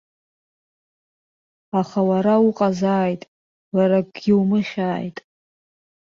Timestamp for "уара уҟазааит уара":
2.09-3.97